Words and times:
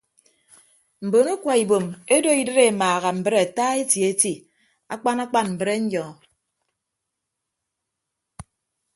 Mbon 1.05 1.27
akwa 1.33 1.53
ibom 1.63 1.85
edo 2.15 2.29
idịd 2.41 2.59
emaaha 2.69 3.09
mbre 3.19 3.37
ata 3.45 3.65
eti 3.81 3.99
eti 4.11 4.33
akpan 4.93 5.17
akpan 5.25 5.47
mbrenyọ. 5.51 6.05